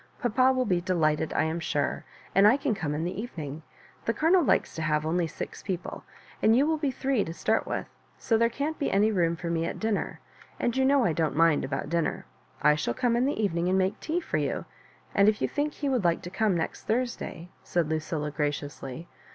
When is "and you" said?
6.41-6.65, 10.59-10.85